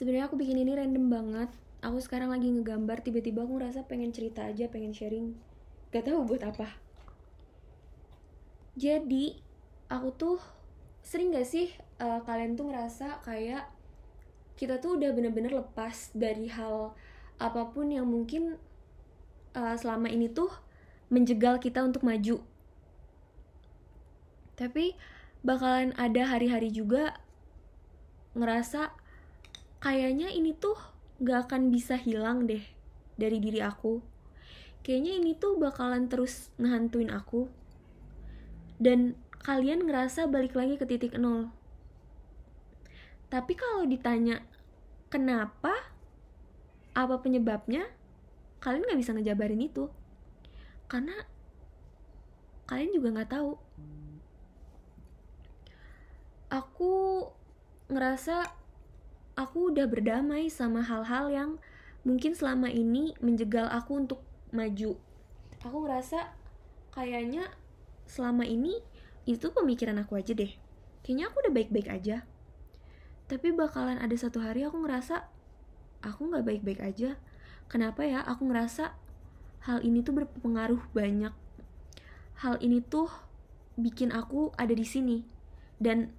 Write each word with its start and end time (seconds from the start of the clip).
sebenarnya 0.00 0.32
aku 0.32 0.40
bikin 0.40 0.56
ini 0.56 0.72
random 0.72 1.12
banget. 1.12 1.52
Aku 1.84 2.00
sekarang 2.00 2.32
lagi 2.32 2.48
ngegambar 2.48 3.04
tiba-tiba 3.04 3.44
aku 3.44 3.60
ngerasa 3.60 3.84
pengen 3.84 4.16
cerita 4.16 4.48
aja 4.48 4.64
pengen 4.72 4.96
sharing. 4.96 5.36
Gak 5.92 6.08
tahu 6.08 6.24
buat 6.24 6.40
apa. 6.40 6.72
Jadi 8.80 9.36
aku 9.92 10.08
tuh 10.16 10.40
sering 11.04 11.36
gak 11.36 11.44
sih 11.44 11.68
uh, 12.00 12.24
kalian 12.24 12.56
tuh 12.56 12.72
ngerasa 12.72 13.20
kayak 13.28 13.68
kita 14.56 14.80
tuh 14.80 14.96
udah 14.96 15.12
bener-bener 15.12 15.52
lepas 15.52 16.16
dari 16.16 16.48
hal 16.48 16.96
apa 17.36 17.68
pun 17.68 17.92
yang 17.92 18.08
mungkin 18.08 18.56
uh, 19.52 19.76
selama 19.76 20.08
ini 20.08 20.32
tuh 20.32 20.48
menjegal 21.12 21.60
kita 21.60 21.84
untuk 21.84 22.08
maju. 22.08 22.40
Tapi 24.56 24.96
bakalan 25.44 25.92
ada 26.00 26.24
hari-hari 26.24 26.72
juga 26.72 27.20
ngerasa 28.32 28.99
kayaknya 29.80 30.28
ini 30.28 30.52
tuh 30.52 30.76
gak 31.24 31.48
akan 31.48 31.72
bisa 31.72 31.96
hilang 31.96 32.44
deh 32.44 32.60
dari 33.16 33.40
diri 33.40 33.64
aku. 33.64 34.04
Kayaknya 34.80 35.12
ini 35.20 35.32
tuh 35.36 35.56
bakalan 35.56 36.08
terus 36.08 36.52
ngehantuin 36.60 37.12
aku. 37.12 37.48
Dan 38.80 39.16
kalian 39.44 39.84
ngerasa 39.84 40.28
balik 40.28 40.56
lagi 40.56 40.76
ke 40.76 40.84
titik 40.88 41.16
nol. 41.16 41.52
Tapi 43.32 43.52
kalau 43.56 43.84
ditanya 43.88 44.44
kenapa? 45.08 45.72
Apa 46.96 47.20
penyebabnya? 47.20 47.88
Kalian 48.60 48.84
nggak 48.84 49.00
bisa 49.00 49.12
ngejabarin 49.16 49.64
itu. 49.64 49.88
Karena 50.88 51.16
kalian 52.68 52.92
juga 52.96 53.08
nggak 53.16 53.32
tahu. 53.32 53.52
Aku 56.50 56.92
ngerasa 57.88 58.59
aku 59.40 59.72
udah 59.72 59.88
berdamai 59.88 60.52
sama 60.52 60.84
hal-hal 60.84 61.32
yang 61.32 61.50
mungkin 62.04 62.36
selama 62.36 62.68
ini 62.68 63.16
menjegal 63.24 63.72
aku 63.72 64.04
untuk 64.04 64.20
maju. 64.52 65.00
Aku 65.64 65.76
ngerasa 65.80 66.28
kayaknya 66.92 67.48
selama 68.04 68.44
ini 68.44 68.84
itu 69.24 69.48
pemikiran 69.48 69.96
aku 70.04 70.20
aja 70.20 70.36
deh. 70.36 70.52
Kayaknya 71.00 71.24
aku 71.32 71.36
udah 71.40 71.52
baik-baik 71.56 71.88
aja. 71.88 72.28
Tapi 73.32 73.56
bakalan 73.56 73.96
ada 73.96 74.12
satu 74.12 74.44
hari 74.44 74.68
aku 74.68 74.76
ngerasa 74.84 75.24
aku 76.04 76.28
nggak 76.28 76.44
baik-baik 76.44 76.80
aja. 76.84 77.16
Kenapa 77.72 78.04
ya? 78.04 78.20
Aku 78.20 78.44
ngerasa 78.44 78.92
hal 79.64 79.80
ini 79.80 80.04
tuh 80.04 80.20
berpengaruh 80.20 80.84
banyak. 80.92 81.32
Hal 82.44 82.60
ini 82.60 82.84
tuh 82.84 83.08
bikin 83.80 84.12
aku 84.12 84.52
ada 84.60 84.72
di 84.76 84.84
sini. 84.84 85.24
Dan 85.80 86.12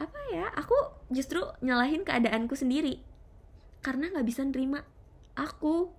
apa 0.00 0.18
ya? 0.32 0.48
Aku 0.56 0.72
justru 1.12 1.44
nyalahin 1.60 2.08
keadaanku 2.08 2.56
sendiri. 2.56 3.04
Karena 3.84 4.08
nggak 4.08 4.24
bisa 4.24 4.40
nerima 4.48 4.80
aku. 5.36 5.92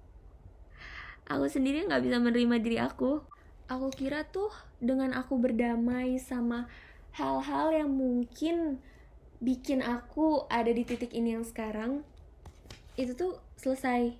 Aku 1.29 1.45
sendiri 1.45 1.85
nggak 1.85 2.01
bisa 2.01 2.17
menerima 2.17 2.55
diri 2.57 2.77
aku. 2.81 3.21
Aku 3.69 3.87
kira 3.93 4.25
tuh 4.27 4.49
dengan 4.81 5.13
aku 5.13 5.37
berdamai 5.37 6.17
sama 6.17 6.65
hal-hal 7.13 7.71
yang 7.71 7.93
mungkin 7.93 8.81
bikin 9.39 9.85
aku 9.85 10.45
ada 10.51 10.69
di 10.73 10.83
titik 10.83 11.13
ini 11.15 11.37
yang 11.37 11.45
sekarang 11.45 12.01
itu 12.97 13.13
tuh 13.13 13.37
selesai. 13.55 14.17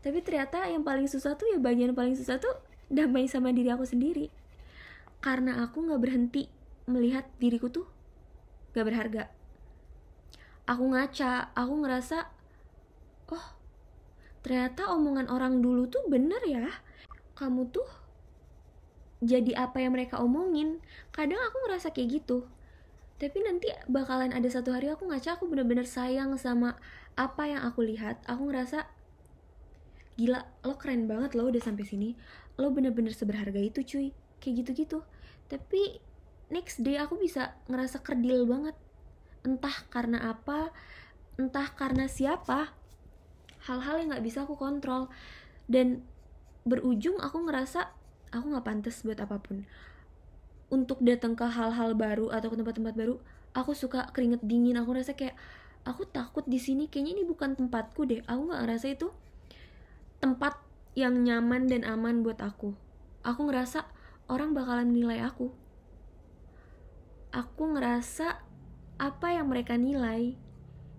Tapi 0.00 0.18
ternyata 0.24 0.64
yang 0.66 0.82
paling 0.82 1.06
susah 1.06 1.36
tuh 1.36 1.46
ya 1.52 1.58
bagian 1.60 1.92
paling 1.92 2.16
susah 2.16 2.40
tuh 2.40 2.56
damai 2.88 3.28
sama 3.28 3.52
diri 3.52 3.68
aku 3.70 3.84
sendiri. 3.84 4.32
Karena 5.20 5.60
aku 5.62 5.84
nggak 5.84 6.00
berhenti 6.00 6.48
melihat 6.88 7.28
diriku 7.38 7.70
tuh 7.70 7.86
gak 8.74 8.86
berharga. 8.86 9.22
Aku 10.70 10.86
ngaca 10.90 11.50
aku 11.54 11.74
ngerasa 11.82 12.30
oh 13.30 13.46
ternyata 14.40 14.90
omongan 14.94 15.26
orang 15.28 15.58
dulu 15.58 15.90
tuh 15.90 16.06
bener 16.06 16.40
ya. 16.46 16.66
Kamu 17.34 17.70
tuh 17.72 17.88
jadi 19.20 19.52
apa 19.68 19.84
yang 19.84 19.92
mereka 19.92 20.16
omongin. 20.20 20.80
Kadang 21.12 21.40
aku 21.40 21.56
ngerasa 21.68 21.92
kayak 21.92 22.22
gitu. 22.22 22.48
Tapi 23.20 23.36
nanti 23.44 23.68
bakalan 23.84 24.32
ada 24.32 24.48
satu 24.48 24.72
hari 24.72 24.88
aku 24.88 25.04
ngaca 25.04 25.36
aku 25.36 25.44
bener-bener 25.44 25.84
sayang 25.84 26.32
sama 26.40 26.80
apa 27.20 27.52
yang 27.52 27.62
aku 27.68 27.84
lihat. 27.84 28.24
Aku 28.24 28.48
ngerasa 28.48 28.88
gila 30.16 30.44
lo 30.64 30.76
keren 30.80 31.04
banget 31.08 31.36
lo 31.36 31.52
udah 31.52 31.60
sampai 31.60 31.84
sini. 31.84 32.16
Lo 32.56 32.72
bener-bener 32.72 33.12
seberharga 33.12 33.60
itu 33.60 33.84
cuy. 33.84 34.08
Kayak 34.40 34.64
gitu-gitu. 34.64 35.04
Tapi 35.52 36.00
next 36.50 36.82
day 36.82 36.98
aku 36.98 37.16
bisa 37.16 37.54
ngerasa 37.70 38.02
kerdil 38.02 38.44
banget. 38.44 38.76
Entah 39.46 39.86
karena 39.88 40.34
apa 40.34 40.74
entah 41.40 41.72
karena 41.72 42.04
siapa 42.04 42.74
hal-hal 43.64 44.02
yang 44.02 44.12
nggak 44.12 44.26
bisa 44.26 44.44
aku 44.44 44.58
kontrol. 44.58 45.08
Dan 45.70 46.02
berujung 46.66 47.22
aku 47.22 47.46
ngerasa 47.46 47.88
aku 48.34 48.44
nggak 48.50 48.66
pantas 48.66 49.00
buat 49.06 49.16
apa 49.22 49.38
pun. 49.40 49.64
Untuk 50.70 51.02
datang 51.02 51.38
ke 51.38 51.46
hal-hal 51.46 51.94
baru 51.94 52.30
atau 52.30 52.50
ke 52.50 52.56
tempat-tempat 52.58 52.94
baru 52.98 53.16
aku 53.54 53.72
suka 53.72 54.10
keringet 54.10 54.42
dingin. 54.44 54.76
Aku 54.82 54.92
ngerasa 54.92 55.14
kayak 55.14 55.38
aku 55.86 56.04
takut 56.10 56.42
di 56.44 56.58
sini. 56.58 56.90
Kayaknya 56.90 57.12
ini 57.16 57.24
bukan 57.24 57.54
tempatku 57.54 58.04
deh. 58.04 58.20
Aku 58.26 58.50
nggak 58.50 58.60
ngerasa 58.66 58.86
itu 58.90 59.08
tempat 60.20 60.58
yang 60.98 61.22
nyaman 61.22 61.70
dan 61.70 61.86
aman 61.86 62.26
buat 62.26 62.42
aku. 62.42 62.74
Aku 63.22 63.40
ngerasa 63.46 63.86
orang 64.26 64.52
bakalan 64.52 64.90
nilai 64.90 65.22
aku 65.22 65.54
aku 67.30 67.78
ngerasa 67.78 68.42
apa 69.00 69.28
yang 69.32 69.48
mereka 69.48 69.74
nilai 69.80 70.36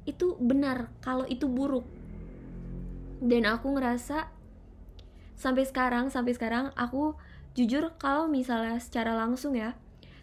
itu 0.09 0.33
benar 0.41 0.89
kalau 1.03 1.29
itu 1.29 1.45
buruk. 1.45 1.85
Dan 3.21 3.45
aku 3.45 3.77
ngerasa 3.77 4.31
sampai 5.37 5.65
sekarang 5.65 6.09
sampai 6.09 6.33
sekarang 6.33 6.73
aku 6.73 7.17
jujur 7.57 7.93
kalau 7.97 8.29
misalnya 8.29 8.77
secara 8.77 9.17
langsung 9.17 9.57
ya 9.57 9.73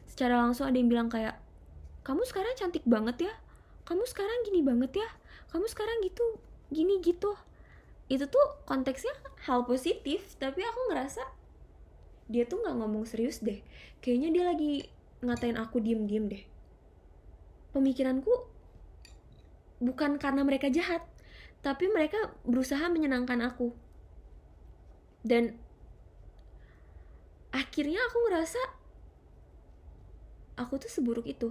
secara 0.07 0.39
langsung 0.39 0.71
ada 0.71 0.79
yang 0.79 0.87
bilang 0.87 1.11
kayak 1.11 1.37
kamu 2.07 2.23
sekarang 2.25 2.55
cantik 2.55 2.87
banget 2.87 3.29
ya 3.29 3.35
kamu 3.83 4.07
sekarang 4.07 4.39
gini 4.47 4.63
banget 4.63 5.03
ya 5.03 5.09
kamu 5.51 5.67
sekarang 5.67 5.99
gitu 6.05 6.39
gini 6.69 7.01
gitu. 7.01 7.33
Itu 8.09 8.29
tuh 8.29 8.65
konteksnya 8.65 9.13
hal 9.49 9.65
positif 9.69 10.37
tapi 10.41 10.65
aku 10.65 10.81
ngerasa 10.93 11.25
dia 12.29 12.45
tuh 12.45 12.61
nggak 12.61 12.77
ngomong 12.77 13.05
serius 13.09 13.41
deh. 13.41 13.61
Kayaknya 14.05 14.29
dia 14.33 14.45
lagi 14.45 14.73
ngatain 15.23 15.59
aku 15.59 15.83
diem-diem 15.83 16.31
deh. 16.31 16.43
Pemikiranku 17.75 18.31
bukan 19.79 20.19
karena 20.19 20.43
mereka 20.43 20.71
jahat 20.71 21.03
tapi 21.59 21.91
mereka 21.91 22.35
berusaha 22.47 22.87
menyenangkan 22.87 23.43
aku. 23.43 23.75
Dan 25.27 25.59
akhirnya 27.51 27.99
aku 28.07 28.19
ngerasa 28.31 28.63
aku 30.63 30.79
tuh 30.79 30.91
seburuk 30.91 31.27
itu. 31.27 31.51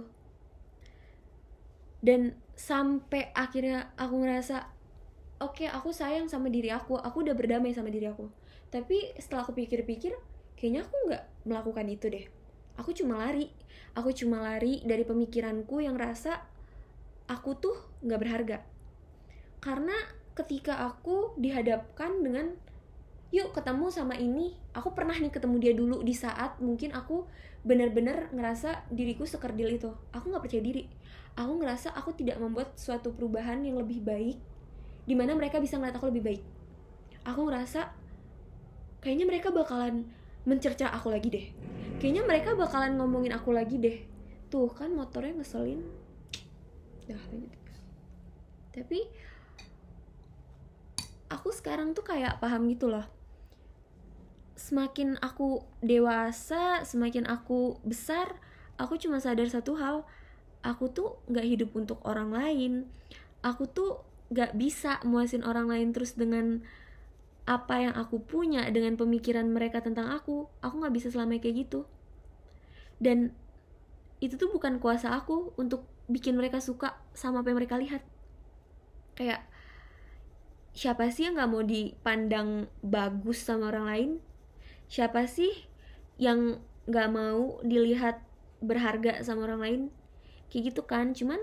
Dan 2.00 2.38
sampai 2.56 3.34
akhirnya 3.36 3.92
aku 4.00 4.22
ngerasa 4.24 4.70
oke 5.44 5.62
okay, 5.62 5.68
aku 5.68 5.92
sayang 5.92 6.26
sama 6.26 6.50
diri 6.50 6.70
aku 6.72 6.98
aku 6.98 7.22
udah 7.26 7.36
berdamai 7.36 7.76
sama 7.76 7.92
diri 7.92 8.08
aku. 8.08 8.32
Tapi 8.72 9.12
setelah 9.20 9.44
aku 9.44 9.52
pikir-pikir 9.52 10.16
kayaknya 10.56 10.88
aku 10.88 10.96
nggak 11.08 11.24
melakukan 11.44 11.86
itu 11.88 12.06
deh 12.08 12.37
aku 12.78 12.94
cuma 12.94 13.18
lari. 13.18 13.50
Aku 13.98 14.14
cuma 14.14 14.38
lari 14.38 14.80
dari 14.86 15.02
pemikiranku 15.02 15.82
yang 15.82 15.98
rasa 15.98 16.46
aku 17.26 17.58
tuh 17.58 17.76
nggak 18.06 18.20
berharga. 18.22 18.58
Karena 19.58 19.94
ketika 20.38 20.86
aku 20.86 21.34
dihadapkan 21.34 22.22
dengan 22.22 22.54
yuk 23.34 23.52
ketemu 23.52 23.92
sama 23.92 24.16
ini 24.16 24.56
aku 24.72 24.96
pernah 24.96 25.12
nih 25.12 25.28
ketemu 25.28 25.56
dia 25.60 25.74
dulu 25.76 26.00
di 26.00 26.16
saat 26.16 26.56
mungkin 26.64 26.96
aku 26.96 27.28
benar-benar 27.66 28.30
ngerasa 28.30 28.86
diriku 28.94 29.26
sekerdil 29.26 29.74
itu. 29.74 29.90
Aku 30.14 30.30
nggak 30.30 30.46
percaya 30.46 30.62
diri. 30.62 30.86
Aku 31.34 31.58
ngerasa 31.58 31.90
aku 31.92 32.14
tidak 32.14 32.38
membuat 32.38 32.78
suatu 32.78 33.10
perubahan 33.10 33.66
yang 33.66 33.82
lebih 33.82 33.98
baik 34.00 34.38
di 35.04 35.14
mana 35.18 35.34
mereka 35.34 35.58
bisa 35.58 35.74
ngeliat 35.74 35.98
aku 35.98 36.08
lebih 36.14 36.22
baik. 36.22 36.42
Aku 37.26 37.50
ngerasa 37.50 37.90
kayaknya 39.02 39.26
mereka 39.26 39.50
bakalan 39.50 40.06
mencerca 40.46 40.88
aku 40.94 41.10
lagi 41.12 41.28
deh 41.28 41.46
kayaknya 41.98 42.22
mereka 42.24 42.54
bakalan 42.54 42.96
ngomongin 42.96 43.34
aku 43.34 43.54
lagi 43.54 43.78
deh. 43.78 43.98
Tuh 44.48 44.70
kan 44.72 44.94
motornya 44.94 45.36
ngeselin. 45.36 45.82
Dah 47.06 47.20
lanjut 47.28 47.58
tapi 48.78 49.10
aku 51.28 51.50
sekarang 51.50 51.92
tuh 51.92 52.06
kayak 52.06 52.38
paham 52.38 52.70
gitu 52.70 52.88
loh. 52.88 53.04
Semakin 54.54 55.18
aku 55.18 55.66
dewasa 55.82 56.86
semakin 56.86 57.26
aku 57.26 57.82
besar 57.82 58.38
aku 58.78 58.96
cuma 58.96 59.18
sadar 59.18 59.50
satu 59.50 59.74
hal. 59.76 60.06
Aku 60.62 60.90
tuh 60.90 61.22
nggak 61.30 61.46
hidup 61.46 61.70
untuk 61.74 62.02
orang 62.06 62.30
lain. 62.30 62.86
Aku 63.42 63.66
tuh 63.66 64.06
nggak 64.30 64.54
bisa 64.58 65.02
muasin 65.02 65.42
orang 65.42 65.70
lain 65.70 65.90
terus 65.90 66.14
dengan 66.14 66.62
apa 67.48 67.80
yang 67.80 67.94
aku 67.96 68.20
punya 68.20 68.68
dengan 68.68 69.00
pemikiran 69.00 69.48
mereka 69.48 69.80
tentang 69.80 70.12
aku 70.12 70.52
aku 70.60 70.74
nggak 70.84 70.92
bisa 70.92 71.08
selama 71.08 71.40
kayak 71.40 71.64
gitu. 71.64 71.88
Dan 73.00 73.32
itu 74.20 74.36
tuh 74.36 74.52
bukan 74.52 74.76
kuasa 74.76 75.16
aku 75.16 75.56
untuk 75.56 75.88
bikin 76.12 76.36
mereka 76.36 76.60
suka 76.60 77.00
sama 77.16 77.40
apa 77.40 77.48
yang 77.48 77.58
mereka 77.64 77.80
lihat. 77.80 78.02
Kayak 79.16 79.48
siapa 80.76 81.08
sih 81.08 81.24
yang 81.24 81.40
nggak 81.40 81.50
mau 81.50 81.64
dipandang 81.64 82.68
bagus 82.84 83.40
sama 83.40 83.72
orang 83.72 83.86
lain? 83.88 84.10
Siapa 84.92 85.24
sih 85.24 85.50
yang 86.20 86.60
nggak 86.84 87.08
mau 87.08 87.64
dilihat 87.64 88.20
berharga 88.60 89.24
sama 89.24 89.48
orang 89.48 89.60
lain? 89.64 89.82
Kayak 90.52 90.76
gitu 90.76 90.82
kan 90.84 91.16
cuman 91.16 91.40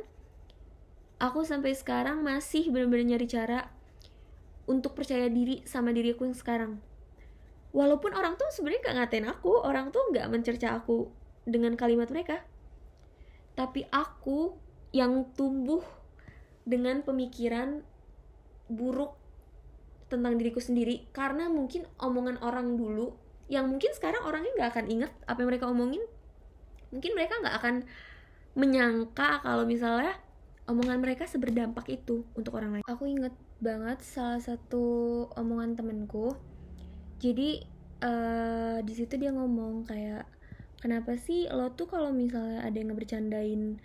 aku 1.17 1.47
sampai 1.47 1.73
sekarang 1.73 2.21
masih 2.21 2.67
benar-benar 2.69 3.15
nyari 3.15 3.27
cara 3.29 3.59
untuk 4.65 4.97
percaya 4.97 5.29
diri 5.29 5.61
sama 5.65 5.93
diriku 5.93 6.25
yang 6.25 6.37
sekarang. 6.37 6.81
Walaupun 7.75 8.15
orang 8.15 8.39
tuh 8.39 8.49
sebenarnya 8.55 8.81
gak 8.87 8.97
ngatain 8.97 9.27
aku 9.27 9.51
orang 9.61 9.91
tuh 9.91 9.99
nggak 10.09 10.31
mencerca 10.31 10.79
aku 10.79 11.11
dengan 11.43 11.75
kalimat 11.75 12.09
mereka. 12.09 12.41
Tapi 13.53 13.85
aku 13.91 14.55
yang 14.95 15.27
tumbuh 15.35 15.83
dengan 16.65 17.03
pemikiran 17.05 17.83
buruk 18.71 19.19
tentang 20.09 20.39
diriku 20.39 20.63
sendiri 20.63 21.05
karena 21.13 21.51
mungkin 21.51 21.85
omongan 22.01 22.41
orang 22.41 22.79
dulu 22.79 23.13
yang 23.45 23.69
mungkin 23.69 23.93
sekarang 23.93 24.25
orangnya 24.25 24.49
nggak 24.57 24.71
akan 24.73 24.85
inget 24.89 25.11
apa 25.29 25.37
yang 25.43 25.49
mereka 25.53 25.69
omongin. 25.69 26.01
Mungkin 26.89 27.11
mereka 27.13 27.37
nggak 27.43 27.55
akan 27.61 27.75
menyangka 28.55 29.43
kalau 29.43 29.67
misalnya 29.67 30.15
omongan 30.65 31.01
mereka 31.01 31.29
seberdampak 31.29 31.87
itu 31.93 32.25
untuk 32.33 32.57
orang 32.57 32.77
lain. 32.79 32.85
Aku 32.89 33.05
inget 33.05 33.33
banget 33.61 34.01
salah 34.01 34.41
satu 34.41 35.25
omongan 35.37 35.77
temenku 35.77 36.33
jadi 37.19 37.63
uh, 38.03 38.77
di 38.83 38.93
situ 38.93 39.15
dia 39.15 39.31
ngomong 39.31 39.87
kayak 39.87 40.27
kenapa 40.83 41.15
sih 41.15 41.47
lo 41.47 41.71
tuh 41.73 41.87
kalau 41.87 42.11
misalnya 42.11 42.63
ada 42.63 42.75
yang 42.75 42.91
ngebercandain 42.91 43.79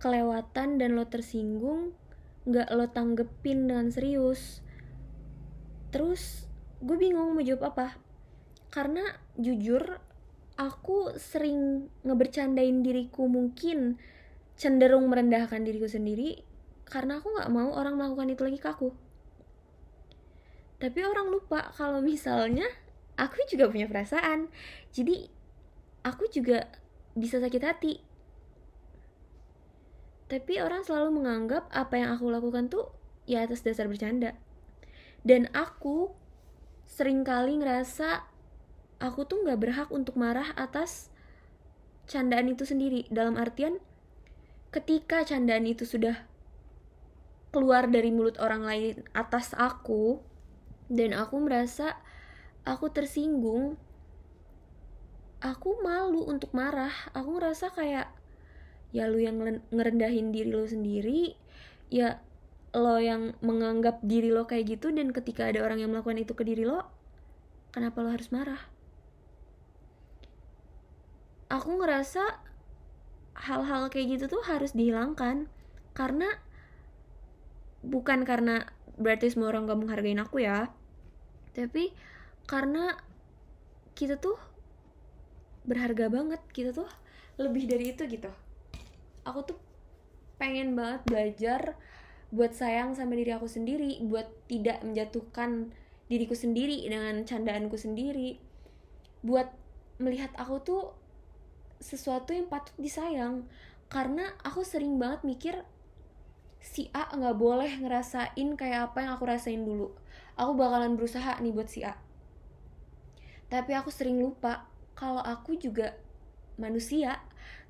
kelewatan 0.00 0.68
dan 0.80 0.98
lo 0.98 1.06
tersinggung 1.06 1.94
nggak 2.42 2.74
lo 2.74 2.90
tanggepin 2.90 3.70
dengan 3.70 3.92
serius? 3.92 4.64
Terus 5.92 6.48
gue 6.82 6.96
bingung 6.96 7.36
mau 7.36 7.44
jawab 7.44 7.76
apa. 7.76 7.94
Karena 8.72 9.04
jujur 9.36 10.00
aku 10.56 11.14
sering 11.20 11.86
ngebercandain 12.02 12.82
diriku 12.82 13.28
mungkin 13.28 14.00
cenderung 14.62 15.10
merendahkan 15.10 15.66
diriku 15.66 15.90
sendiri 15.90 16.46
karena 16.86 17.18
aku 17.18 17.34
nggak 17.34 17.50
mau 17.50 17.74
orang 17.74 17.98
melakukan 17.98 18.30
itu 18.30 18.46
lagi 18.46 18.58
ke 18.62 18.68
aku. 18.70 18.94
Tapi 20.78 21.02
orang 21.02 21.34
lupa 21.34 21.74
kalau 21.74 21.98
misalnya 21.98 22.70
aku 23.18 23.42
juga 23.50 23.66
punya 23.66 23.90
perasaan. 23.90 24.46
Jadi 24.94 25.26
aku 26.06 26.30
juga 26.30 26.70
bisa 27.18 27.42
sakit 27.42 27.62
hati. 27.66 27.98
Tapi 30.30 30.62
orang 30.62 30.86
selalu 30.86 31.18
menganggap 31.22 31.66
apa 31.74 31.98
yang 31.98 32.14
aku 32.14 32.30
lakukan 32.30 32.70
tuh 32.70 32.86
ya 33.26 33.42
atas 33.42 33.66
dasar 33.66 33.90
bercanda. 33.90 34.38
Dan 35.26 35.50
aku 35.54 36.14
sering 36.86 37.26
kali 37.26 37.58
ngerasa 37.58 38.26
aku 39.02 39.26
tuh 39.26 39.42
nggak 39.42 39.58
berhak 39.58 39.88
untuk 39.90 40.14
marah 40.14 40.54
atas 40.54 41.10
candaan 42.06 42.54
itu 42.54 42.62
sendiri. 42.62 43.10
Dalam 43.10 43.34
artian 43.34 43.82
ketika 44.72 45.22
candaan 45.28 45.68
itu 45.68 45.84
sudah 45.84 46.24
keluar 47.52 47.86
dari 47.92 48.08
mulut 48.08 48.40
orang 48.40 48.64
lain 48.64 48.94
atas 49.12 49.52
aku 49.52 50.24
dan 50.88 51.12
aku 51.12 51.36
merasa 51.44 52.00
aku 52.64 52.88
tersinggung 52.88 53.76
aku 55.42 55.82
malu 55.82 56.24
untuk 56.24 56.54
marah. 56.54 56.94
Aku 57.12 57.36
ngerasa 57.36 57.74
kayak 57.74 58.08
ya 58.94 59.10
lu 59.10 59.18
yang 59.18 59.42
ngerendahin 59.74 60.30
diri 60.30 60.48
lo 60.48 60.64
sendiri. 60.64 61.34
Ya 61.92 62.22
lo 62.72 62.96
yang 62.96 63.36
menganggap 63.44 64.00
diri 64.00 64.32
lo 64.32 64.48
kayak 64.48 64.80
gitu 64.80 64.94
dan 64.94 65.12
ketika 65.12 65.44
ada 65.50 65.60
orang 65.60 65.84
yang 65.84 65.92
melakukan 65.92 66.24
itu 66.24 66.32
ke 66.32 66.40
diri 66.46 66.64
lo 66.64 66.88
kenapa 67.74 68.00
lo 68.00 68.08
harus 68.08 68.32
marah? 68.32 68.62
Aku 71.52 71.76
ngerasa 71.76 72.41
hal-hal 73.36 73.88
kayak 73.88 74.18
gitu 74.18 74.38
tuh 74.38 74.42
harus 74.44 74.72
dihilangkan. 74.76 75.48
Karena 75.92 76.28
bukan 77.82 78.22
karena 78.22 78.68
berarti 78.96 79.32
semua 79.32 79.50
orang 79.50 79.68
gak 79.68 79.80
menghargai 79.80 80.16
aku 80.16 80.44
ya. 80.44 80.70
Tapi 81.52 81.92
karena 82.48 82.96
kita 83.92 84.16
tuh 84.18 84.36
berharga 85.62 86.10
banget 86.10 86.42
kita 86.50 86.74
tuh 86.74 86.88
lebih 87.38 87.68
dari 87.70 87.94
itu 87.94 88.02
gitu. 88.08 88.30
Aku 89.22 89.46
tuh 89.46 89.58
pengen 90.40 90.74
banget 90.74 91.06
belajar 91.06 91.60
buat 92.32 92.56
sayang 92.56 92.96
sama 92.96 93.14
diri 93.14 93.30
aku 93.36 93.46
sendiri 93.46 94.00
buat 94.08 94.26
tidak 94.48 94.80
menjatuhkan 94.82 95.70
diriku 96.08 96.32
sendiri 96.32 96.88
dengan 96.88 97.22
candaanku 97.22 97.76
sendiri. 97.76 98.40
Buat 99.22 99.52
melihat 100.02 100.34
aku 100.34 100.58
tuh 100.64 100.82
sesuatu 101.82 102.30
yang 102.30 102.46
patut 102.46 102.72
disayang. 102.78 103.44
Karena 103.90 104.32
aku 104.40 104.62
sering 104.62 104.96
banget 104.96 105.20
mikir 105.26 105.54
si 106.62 106.88
A 106.94 107.10
nggak 107.10 107.36
boleh 107.36 107.82
ngerasain 107.82 108.48
kayak 108.54 108.94
apa 108.94 109.04
yang 109.04 109.10
aku 109.18 109.26
rasain 109.26 109.66
dulu. 109.66 109.90
Aku 110.38 110.54
bakalan 110.54 110.94
berusaha 110.94 111.36
nih 111.42 111.52
buat 111.52 111.68
si 111.68 111.82
A. 111.82 111.98
Tapi 113.50 113.76
aku 113.76 113.92
sering 113.92 114.16
lupa 114.22 114.64
kalau 114.96 115.20
aku 115.20 115.58
juga 115.58 115.98
manusia 116.56 117.20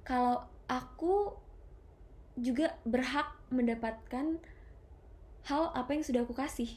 kalau 0.06 0.44
aku 0.68 1.34
juga 2.38 2.76
berhak 2.86 3.34
mendapatkan 3.50 4.38
hal 5.48 5.62
apa 5.74 5.90
yang 5.90 6.04
sudah 6.06 6.22
aku 6.22 6.36
kasih. 6.36 6.70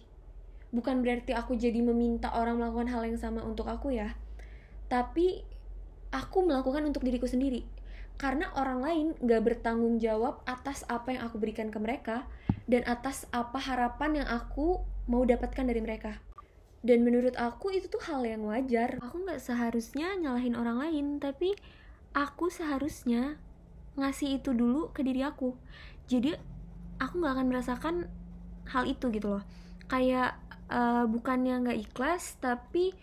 Bukan 0.74 1.06
berarti 1.06 1.32
aku 1.38 1.56
jadi 1.56 1.80
meminta 1.80 2.34
orang 2.34 2.58
melakukan 2.58 2.90
hal 2.90 3.06
yang 3.06 3.20
sama 3.20 3.46
untuk 3.46 3.70
aku 3.70 3.94
ya. 3.94 4.18
Tapi 4.90 5.46
aku 6.16 6.48
melakukan 6.48 6.88
untuk 6.88 7.04
diriku 7.04 7.28
sendiri. 7.28 7.68
Karena 8.16 8.48
orang 8.56 8.80
lain 8.80 9.08
gak 9.20 9.44
bertanggung 9.44 10.00
jawab 10.00 10.40
atas 10.48 10.88
apa 10.88 11.12
yang 11.12 11.28
aku 11.28 11.36
berikan 11.36 11.68
ke 11.68 11.76
mereka 11.84 12.24
dan 12.64 12.88
atas 12.88 13.28
apa 13.36 13.60
harapan 13.60 14.24
yang 14.24 14.28
aku 14.32 14.80
mau 15.12 15.28
dapatkan 15.28 15.68
dari 15.68 15.84
mereka. 15.84 16.24
Dan 16.80 17.04
menurut 17.04 17.36
aku 17.36 17.76
itu 17.76 17.92
tuh 17.92 18.00
hal 18.08 18.24
yang 18.24 18.48
wajar. 18.48 18.96
Aku 19.04 19.28
gak 19.28 19.44
seharusnya 19.44 20.16
nyalahin 20.16 20.56
orang 20.56 20.80
lain 20.80 21.06
tapi 21.20 21.52
aku 22.16 22.48
seharusnya 22.48 23.36
ngasih 24.00 24.40
itu 24.40 24.56
dulu 24.56 24.96
ke 24.96 25.04
diri 25.04 25.28
aku. 25.28 25.52
Jadi 26.08 26.32
aku 27.04 27.20
gak 27.20 27.36
akan 27.36 27.48
merasakan 27.52 27.96
hal 28.72 28.88
itu 28.88 29.12
gitu 29.12 29.28
loh. 29.36 29.44
Kayak 29.92 30.40
uh, 30.72 31.04
bukannya 31.04 31.68
gak 31.68 31.80
ikhlas 31.84 32.40
tapi 32.40 32.96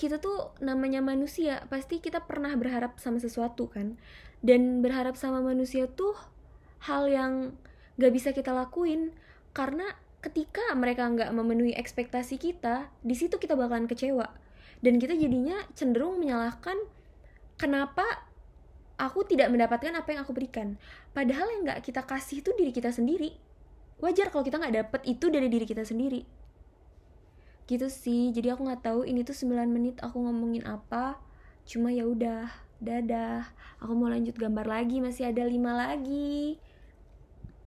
kita 0.00 0.16
tuh 0.16 0.56
namanya 0.64 1.04
manusia 1.04 1.68
pasti 1.68 2.00
kita 2.00 2.24
pernah 2.24 2.56
berharap 2.56 2.96
sama 2.96 3.20
sesuatu 3.20 3.68
kan. 3.68 4.00
Dan 4.40 4.80
berharap 4.80 5.20
sama 5.20 5.44
manusia 5.44 5.84
tuh 5.92 6.16
hal 6.88 7.12
yang 7.12 7.52
gak 8.00 8.08
bisa 8.08 8.32
kita 8.32 8.56
lakuin 8.56 9.12
karena 9.52 9.84
ketika 10.24 10.72
mereka 10.72 11.04
nggak 11.04 11.32
memenuhi 11.36 11.76
ekspektasi 11.76 12.40
kita 12.40 12.88
di 13.04 13.12
situ 13.12 13.36
kita 13.36 13.52
bakalan 13.60 13.84
kecewa. 13.84 14.32
Dan 14.80 14.96
kita 14.96 15.12
jadinya 15.12 15.60
cenderung 15.76 16.16
menyalahkan 16.16 16.80
kenapa 17.60 18.24
aku 18.96 19.28
tidak 19.28 19.52
mendapatkan 19.52 19.92
apa 19.92 20.16
yang 20.16 20.24
aku 20.24 20.32
berikan. 20.32 20.80
Padahal 21.12 21.52
yang 21.52 21.68
nggak 21.68 21.84
kita 21.84 22.08
kasih 22.08 22.40
itu 22.40 22.56
diri 22.56 22.72
kita 22.72 22.88
sendiri. 22.88 23.36
Wajar 24.00 24.32
kalau 24.32 24.48
kita 24.48 24.56
nggak 24.56 24.76
dapet 24.80 25.00
itu 25.04 25.28
dari 25.28 25.52
diri 25.52 25.68
kita 25.68 25.84
sendiri 25.84 26.40
gitu 27.70 27.86
sih. 27.86 28.34
Jadi 28.34 28.50
aku 28.50 28.66
nggak 28.66 28.82
tahu 28.82 29.06
ini 29.06 29.22
tuh 29.22 29.38
9 29.38 29.70
menit 29.70 30.02
aku 30.02 30.18
ngomongin 30.26 30.66
apa. 30.66 31.22
Cuma 31.62 31.94
ya 31.94 32.02
udah 32.10 32.50
dadah. 32.82 33.46
Aku 33.78 33.94
mau 33.94 34.10
lanjut 34.10 34.34
gambar 34.34 34.66
lagi 34.66 34.98
masih 34.98 35.30
ada 35.30 35.46
lima 35.46 35.78
lagi 35.78 36.58